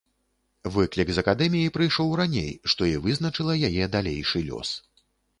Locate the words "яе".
3.69-3.85